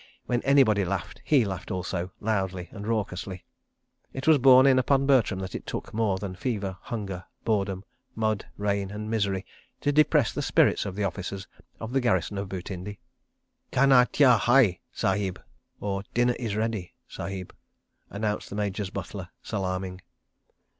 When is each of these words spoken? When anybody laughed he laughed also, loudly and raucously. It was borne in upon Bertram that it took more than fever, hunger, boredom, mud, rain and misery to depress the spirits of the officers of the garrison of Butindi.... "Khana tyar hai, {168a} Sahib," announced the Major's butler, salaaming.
When 0.25 0.41
anybody 0.41 0.83
laughed 0.83 1.21
he 1.23 1.45
laughed 1.45 1.69
also, 1.69 2.11
loudly 2.19 2.69
and 2.71 2.87
raucously. 2.87 3.45
It 4.13 4.25
was 4.27 4.39
borne 4.39 4.65
in 4.65 4.79
upon 4.79 5.05
Bertram 5.05 5.39
that 5.41 5.53
it 5.53 5.67
took 5.67 5.93
more 5.93 6.17
than 6.17 6.33
fever, 6.35 6.79
hunger, 6.81 7.25
boredom, 7.45 7.83
mud, 8.15 8.47
rain 8.57 8.89
and 8.89 9.11
misery 9.11 9.45
to 9.81 9.91
depress 9.91 10.33
the 10.33 10.41
spirits 10.41 10.87
of 10.87 10.95
the 10.95 11.03
officers 11.03 11.47
of 11.79 11.93
the 11.93 12.01
garrison 12.01 12.39
of 12.39 12.49
Butindi.... 12.49 12.97
"Khana 13.71 14.07
tyar 14.11 14.39
hai, 14.39 14.79
{168a} 14.95 16.17
Sahib," 17.07 17.53
announced 18.09 18.49
the 18.49 18.55
Major's 18.55 18.89
butler, 18.89 19.29
salaaming. 19.43 20.01